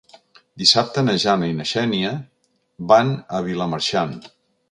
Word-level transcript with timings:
Dissabte 0.61 1.01
na 1.09 1.13
Jana 1.23 1.49
i 1.51 1.57
na 1.59 1.67
Xènia 1.73 2.15
van 2.93 3.11
a 3.41 3.45
Vilamarxant. 3.49 4.19